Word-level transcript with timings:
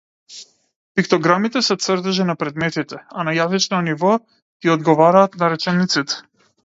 Пиктограмите 0.99 1.61
се 1.67 1.75
цртежи 1.85 2.25
на 2.29 2.35
предметите, 2.43 3.01
а 3.17 3.25
на 3.29 3.35
јазично 3.41 3.83
ниво 3.91 4.15
тие 4.19 4.75
одговараат 4.77 5.39
на 5.43 5.55
речениците. 5.55 6.19